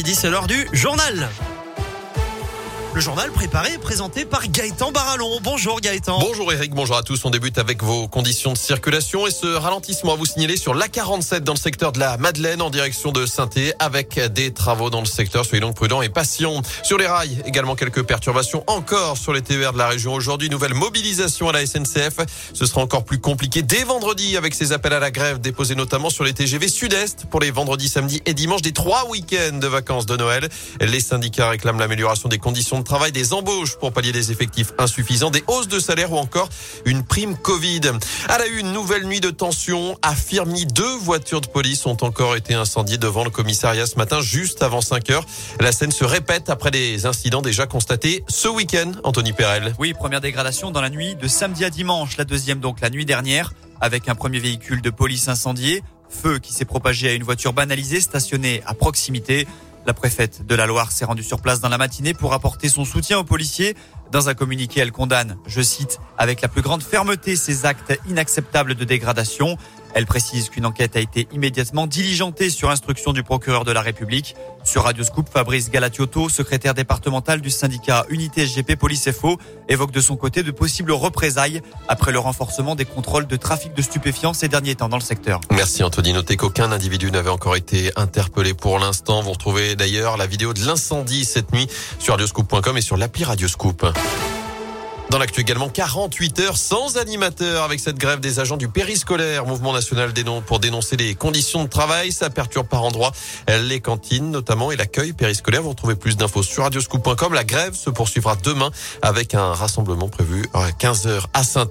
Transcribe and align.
midi, 0.00 0.14
c'est 0.14 0.30
l'heure 0.30 0.46
du 0.46 0.66
journal. 0.72 1.28
Le 2.92 3.00
journal 3.00 3.30
préparé 3.30 3.74
et 3.74 3.78
présenté 3.78 4.24
par 4.24 4.48
Gaëtan 4.48 4.90
Barallon. 4.90 5.38
Bonjour 5.44 5.80
Gaëtan. 5.80 6.18
Bonjour 6.18 6.52
Eric, 6.52 6.74
bonjour 6.74 6.96
à 6.96 7.04
tous. 7.04 7.24
On 7.24 7.30
débute 7.30 7.56
avec 7.58 7.84
vos 7.84 8.08
conditions 8.08 8.52
de 8.52 8.58
circulation 8.58 9.28
et 9.28 9.30
ce 9.30 9.46
ralentissement 9.46 10.14
à 10.14 10.16
vous 10.16 10.26
signaler 10.26 10.56
sur 10.56 10.74
l'A47 10.74 11.40
dans 11.40 11.52
le 11.52 11.58
secteur 11.58 11.92
de 11.92 12.00
la 12.00 12.16
Madeleine 12.16 12.60
en 12.60 12.68
direction 12.68 13.12
de 13.12 13.26
saint 13.26 13.48
avec 13.78 14.18
des 14.32 14.52
travaux 14.52 14.90
dans 14.90 14.98
le 14.98 15.06
secteur. 15.06 15.44
Soyez 15.44 15.60
donc 15.60 15.76
prudents 15.76 16.02
et 16.02 16.08
patients. 16.08 16.62
Sur 16.82 16.98
les 16.98 17.06
rails, 17.06 17.40
également 17.46 17.76
quelques 17.76 18.02
perturbations 18.02 18.64
encore 18.66 19.16
sur 19.16 19.32
les 19.32 19.42
TER 19.42 19.72
de 19.72 19.78
la 19.78 19.86
région 19.86 20.12
aujourd'hui. 20.12 20.50
Nouvelle 20.50 20.74
mobilisation 20.74 21.48
à 21.48 21.52
la 21.52 21.64
SNCF. 21.64 22.16
Ce 22.52 22.66
sera 22.66 22.80
encore 22.80 23.04
plus 23.04 23.20
compliqué 23.20 23.62
dès 23.62 23.84
vendredi 23.84 24.36
avec 24.36 24.52
ces 24.52 24.72
appels 24.72 24.94
à 24.94 25.00
la 25.00 25.12
grève 25.12 25.40
déposés 25.40 25.76
notamment 25.76 26.10
sur 26.10 26.24
les 26.24 26.32
TGV 26.32 26.66
Sud-Est 26.66 27.26
pour 27.26 27.38
les 27.38 27.52
vendredis, 27.52 27.88
samedis 27.88 28.20
et 28.26 28.34
dimanches 28.34 28.62
des 28.62 28.72
trois 28.72 29.08
week-ends 29.08 29.58
de 29.58 29.68
vacances 29.68 30.06
de 30.06 30.16
Noël. 30.16 30.48
Les 30.80 31.00
syndicats 31.00 31.50
réclament 31.50 31.78
l'amélioration 31.78 32.28
des 32.28 32.38
conditions 32.38 32.79
de 32.80 32.84
travail, 32.84 33.12
des 33.12 33.32
embauches 33.32 33.76
pour 33.76 33.92
pallier 33.92 34.12
des 34.12 34.32
effectifs 34.32 34.72
insuffisants, 34.78 35.30
des 35.30 35.44
hausses 35.46 35.68
de 35.68 35.78
salaire 35.78 36.12
ou 36.12 36.16
encore 36.16 36.48
une 36.84 37.04
prime 37.04 37.36
Covid. 37.36 37.80
À 38.28 38.38
la 38.38 38.46
une, 38.46 38.72
nouvelle 38.72 39.04
nuit 39.04 39.20
de 39.20 39.30
tension. 39.30 39.98
À 40.02 40.14
deux 40.72 40.96
voitures 40.98 41.40
de 41.40 41.46
police 41.46 41.86
ont 41.86 41.96
encore 42.02 42.36
été 42.36 42.54
incendiées 42.54 42.98
devant 42.98 43.24
le 43.24 43.30
commissariat 43.30 43.86
ce 43.86 43.96
matin, 43.96 44.20
juste 44.20 44.62
avant 44.62 44.80
5 44.80 45.10
heures. 45.10 45.24
La 45.60 45.72
scène 45.72 45.92
se 45.92 46.04
répète 46.04 46.50
après 46.50 46.70
des 46.70 47.06
incidents 47.06 47.42
déjà 47.42 47.66
constatés 47.66 48.24
ce 48.28 48.48
week-end. 48.48 48.92
Anthony 49.04 49.32
Perel. 49.32 49.74
Oui, 49.78 49.92
première 49.92 50.20
dégradation 50.20 50.70
dans 50.70 50.80
la 50.80 50.90
nuit 50.90 51.14
de 51.16 51.28
samedi 51.28 51.64
à 51.64 51.70
dimanche. 51.70 52.16
La 52.16 52.24
deuxième 52.24 52.60
donc 52.60 52.80
la 52.80 52.90
nuit 52.90 53.04
dernière 53.04 53.52
avec 53.80 54.08
un 54.08 54.14
premier 54.14 54.38
véhicule 54.38 54.82
de 54.82 54.90
police 54.90 55.28
incendié. 55.28 55.82
Feu 56.08 56.38
qui 56.38 56.52
s'est 56.52 56.64
propagé 56.64 57.08
à 57.08 57.12
une 57.12 57.22
voiture 57.22 57.52
banalisée 57.52 58.00
stationnée 58.00 58.62
à 58.66 58.74
proximité. 58.74 59.46
La 59.86 59.94
préfète 59.94 60.46
de 60.46 60.54
la 60.54 60.66
Loire 60.66 60.92
s'est 60.92 61.04
rendue 61.04 61.22
sur 61.22 61.40
place 61.40 61.60
dans 61.60 61.70
la 61.70 61.78
matinée 61.78 62.12
pour 62.12 62.34
apporter 62.34 62.68
son 62.68 62.84
soutien 62.84 63.18
aux 63.18 63.24
policiers. 63.24 63.76
Dans 64.12 64.28
un 64.28 64.34
communiqué, 64.34 64.80
elle 64.80 64.92
condamne, 64.92 65.38
je 65.46 65.62
cite, 65.62 66.00
avec 66.18 66.42
la 66.42 66.48
plus 66.48 66.62
grande 66.62 66.82
fermeté 66.82 67.34
ces 67.34 67.64
actes 67.64 67.98
inacceptables 68.08 68.74
de 68.74 68.84
dégradation. 68.84 69.56
Elle 69.94 70.06
précise 70.06 70.48
qu'une 70.48 70.66
enquête 70.66 70.96
a 70.96 71.00
été 71.00 71.28
immédiatement 71.32 71.86
diligentée 71.86 72.50
sur 72.50 72.70
instruction 72.70 73.12
du 73.12 73.22
procureur 73.22 73.64
de 73.64 73.72
la 73.72 73.80
République. 73.80 74.36
Sur 74.64 74.84
Radio 74.84 75.04
Scoop, 75.04 75.28
Fabrice 75.32 75.70
Galatiotto, 75.70 76.28
secrétaire 76.28 76.74
départemental 76.74 77.40
du 77.40 77.50
syndicat 77.50 78.04
Unité 78.08 78.46
SGP 78.46 78.76
Police 78.76 79.10
FO, 79.10 79.38
évoque 79.68 79.90
de 79.90 80.00
son 80.00 80.16
côté 80.16 80.42
de 80.42 80.50
possibles 80.50 80.92
représailles 80.92 81.62
après 81.88 82.12
le 82.12 82.18
renforcement 82.18 82.74
des 82.74 82.84
contrôles 82.84 83.26
de 83.26 83.36
trafic 83.36 83.74
de 83.74 83.82
stupéfiants 83.82 84.32
ces 84.32 84.48
derniers 84.48 84.74
temps 84.74 84.88
dans 84.88 84.98
le 84.98 85.02
secteur. 85.02 85.40
Merci 85.50 85.82
Anthony. 85.82 86.12
Notez 86.12 86.36
qu'aucun 86.36 86.72
individu 86.72 87.10
n'avait 87.10 87.30
encore 87.30 87.56
été 87.56 87.90
interpellé 87.96 88.54
pour 88.54 88.78
l'instant. 88.78 89.22
Vous 89.22 89.32
retrouvez 89.32 89.76
d'ailleurs 89.76 90.16
la 90.16 90.26
vidéo 90.26 90.52
de 90.52 90.64
l'incendie 90.64 91.24
cette 91.24 91.52
nuit 91.52 91.68
sur 91.98 92.14
radioscoop.com 92.14 92.76
et 92.76 92.82
sur 92.82 92.96
l'appli 92.96 93.24
Radioscoop. 93.24 93.86
Dans 95.10 95.18
l'actu 95.18 95.40
également, 95.40 95.68
48 95.68 96.38
heures 96.38 96.56
sans 96.56 96.96
animateur 96.96 97.64
avec 97.64 97.80
cette 97.80 97.98
grève 97.98 98.20
des 98.20 98.38
agents 98.38 98.56
du 98.56 98.68
périscolaire, 98.68 99.44
mouvement 99.44 99.72
national 99.72 100.12
pour 100.46 100.60
dénoncer 100.60 100.96
les 100.96 101.16
conditions 101.16 101.64
de 101.64 101.68
travail. 101.68 102.12
Ça 102.12 102.30
perturbe 102.30 102.68
par 102.68 102.84
endroits 102.84 103.10
les 103.48 103.80
cantines 103.80 104.30
notamment 104.30 104.70
et 104.70 104.76
l'accueil 104.76 105.12
périscolaire. 105.12 105.62
Vous 105.62 105.70
retrouvez 105.70 105.96
plus 105.96 106.16
d'infos 106.16 106.44
sur 106.44 106.62
radioscoop.com. 106.62 107.34
La 107.34 107.42
grève 107.42 107.74
se 107.74 107.90
poursuivra 107.90 108.36
demain 108.36 108.70
avec 109.02 109.34
un 109.34 109.52
rassemblement 109.52 110.08
prévu 110.08 110.44
à 110.54 110.70
15 110.70 111.08
heures 111.08 111.26
à 111.34 111.42
saint 111.42 111.68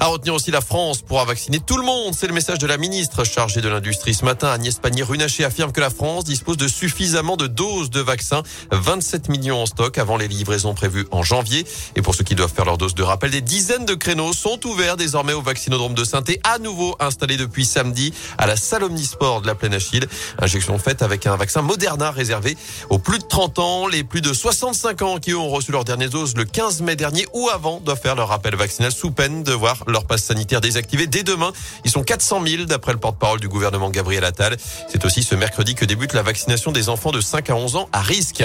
À 0.00 0.06
retenir 0.06 0.34
aussi 0.34 0.50
la 0.50 0.60
France 0.60 1.00
pourra 1.00 1.24
vacciner 1.24 1.60
tout 1.60 1.78
le 1.78 1.84
monde. 1.84 2.14
C'est 2.14 2.26
le 2.26 2.34
message 2.34 2.58
de 2.58 2.66
la 2.66 2.76
ministre 2.76 3.24
chargée 3.24 3.62
de 3.62 3.70
l'industrie 3.70 4.12
ce 4.12 4.26
matin. 4.26 4.48
Agnès 4.48 4.78
Pannier-Runacher 4.78 5.44
affirme 5.44 5.72
que 5.72 5.80
la 5.80 5.90
France 5.90 6.24
dispose 6.24 6.58
de 6.58 6.68
suffisamment 6.68 7.38
de 7.38 7.46
doses 7.46 7.88
de 7.88 8.00
vaccins. 8.00 8.42
27 8.70 9.30
millions 9.30 9.62
en 9.62 9.66
stock 9.66 9.96
avant 9.96 10.18
les 10.18 10.28
livraisons 10.28 10.74
prévues 10.74 11.06
en 11.10 11.22
janvier. 11.22 11.66
Et 11.96 12.02
pour 12.02 12.14
ceux 12.14 12.24
qui 12.24 12.34
doivent 12.34 12.52
faire 12.52 12.66
leur 12.66 12.76
de 12.82 13.02
rappel. 13.04 13.30
Des 13.30 13.40
dizaines 13.40 13.84
de 13.84 13.94
créneaux 13.94 14.32
sont 14.32 14.58
ouverts 14.66 14.96
désormais 14.96 15.34
au 15.34 15.40
vaccinodrome 15.40 15.94
de 15.94 16.02
saint 16.02 16.22
à 16.42 16.58
nouveau 16.58 16.96
installé 16.98 17.36
depuis 17.36 17.64
samedi 17.64 18.12
à 18.38 18.46
la 18.48 18.56
salle 18.56 18.82
Omnisport 18.82 19.40
de 19.40 19.46
la 19.46 19.54
Plaine 19.54 19.74
Achille. 19.74 20.06
Injection 20.40 20.76
faite 20.78 21.00
avec 21.00 21.26
un 21.26 21.36
vaccin 21.36 21.62
Moderna 21.62 22.10
réservé 22.10 22.56
aux 22.90 22.98
plus 22.98 23.20
de 23.20 23.24
30 23.24 23.58
ans. 23.60 23.86
Les 23.86 24.02
plus 24.02 24.20
de 24.20 24.32
65 24.32 25.02
ans 25.02 25.18
qui 25.18 25.32
ont 25.32 25.48
reçu 25.48 25.70
leur 25.70 25.84
dernière 25.84 26.10
dose 26.10 26.34
le 26.34 26.44
15 26.44 26.82
mai 26.82 26.96
dernier 26.96 27.24
ou 27.32 27.48
avant 27.50 27.78
doivent 27.80 28.00
faire 28.00 28.16
leur 28.16 28.28
rappel 28.28 28.56
vaccinal 28.56 28.90
sous 28.90 29.12
peine 29.12 29.44
de 29.44 29.52
voir 29.52 29.84
leur 29.86 30.04
passe 30.04 30.24
sanitaire 30.24 30.60
désactivé 30.60 31.06
dès 31.06 31.22
demain. 31.22 31.52
Ils 31.84 31.90
sont 31.90 32.02
400 32.02 32.42
000 32.44 32.64
d'après 32.64 32.92
le 32.92 32.98
porte-parole 32.98 33.38
du 33.38 33.48
gouvernement 33.48 33.90
Gabriel 33.90 34.24
Attal. 34.24 34.56
C'est 34.88 35.04
aussi 35.04 35.22
ce 35.22 35.36
mercredi 35.36 35.76
que 35.76 35.84
débute 35.84 36.14
la 36.14 36.22
vaccination 36.22 36.72
des 36.72 36.88
enfants 36.88 37.12
de 37.12 37.20
5 37.20 37.48
à 37.50 37.54
11 37.54 37.76
ans 37.76 37.88
à 37.92 38.00
risque. 38.00 38.42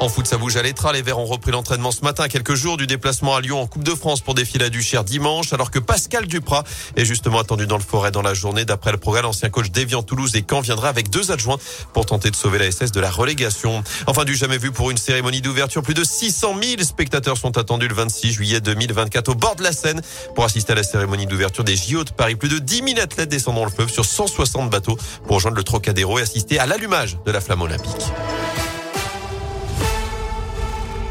En 0.00 0.08
foot, 0.08 0.28
ça 0.28 0.36
bouge 0.36 0.56
à 0.56 0.62
l'étra. 0.62 0.92
Les 0.92 1.02
Verts 1.02 1.18
ont 1.18 1.24
repris 1.24 1.50
l'entraînement 1.50 1.90
ce 1.90 2.02
matin, 2.02 2.28
quelques 2.28 2.54
jours 2.54 2.76
du 2.76 2.86
déplacement 2.86 3.34
à 3.34 3.40
Lyon 3.40 3.60
en 3.60 3.66
Coupe 3.66 3.82
de 3.82 3.96
France 3.96 4.20
pour 4.20 4.34
défiler 4.34 4.66
à 4.66 4.70
Duchère 4.70 5.02
dimanche, 5.02 5.52
alors 5.52 5.72
que 5.72 5.80
Pascal 5.80 6.26
Duprat 6.26 6.62
est 6.94 7.04
justement 7.04 7.40
attendu 7.40 7.66
dans 7.66 7.78
le 7.78 7.82
forêt 7.82 8.12
dans 8.12 8.22
la 8.22 8.32
journée. 8.32 8.64
D'après 8.64 8.92
le 8.92 8.98
programme, 8.98 9.24
l'ancien 9.24 9.50
coach 9.50 9.70
d'Evian 9.70 10.04
Toulouse 10.04 10.36
et 10.36 10.44
Caen 10.48 10.60
viendra 10.60 10.88
avec 10.88 11.10
deux 11.10 11.32
adjoints 11.32 11.58
pour 11.94 12.06
tenter 12.06 12.30
de 12.30 12.36
sauver 12.36 12.60
la 12.60 12.70
SS 12.70 12.92
de 12.92 13.00
la 13.00 13.10
relégation. 13.10 13.82
Enfin, 14.06 14.24
du 14.24 14.36
jamais 14.36 14.58
vu 14.58 14.70
pour 14.70 14.92
une 14.92 14.98
cérémonie 14.98 15.40
d'ouverture. 15.40 15.82
Plus 15.82 15.94
de 15.94 16.04
600 16.04 16.54
000 16.62 16.82
spectateurs 16.82 17.36
sont 17.36 17.58
attendus 17.58 17.88
le 17.88 17.94
26 17.94 18.32
juillet 18.32 18.60
2024 18.60 19.30
au 19.30 19.34
bord 19.34 19.56
de 19.56 19.64
la 19.64 19.72
Seine 19.72 20.00
pour 20.36 20.44
assister 20.44 20.74
à 20.74 20.76
la 20.76 20.84
cérémonie 20.84 21.26
d'ouverture 21.26 21.64
des 21.64 21.74
JO 21.74 22.04
de 22.04 22.10
Paris. 22.10 22.36
Plus 22.36 22.48
de 22.48 22.60
10 22.60 22.94
000 22.94 23.00
athlètes 23.00 23.30
descendront 23.30 23.64
le 23.64 23.72
fleuve 23.72 23.90
sur 23.90 24.04
160 24.04 24.70
bateaux 24.70 24.96
pour 25.26 25.36
rejoindre 25.36 25.56
le 25.56 25.64
Trocadéro 25.64 26.20
et 26.20 26.22
assister 26.22 26.60
à 26.60 26.66
l'allumage 26.66 27.18
de 27.26 27.32
la 27.32 27.40
flamme 27.40 27.62
olympique. 27.62 28.12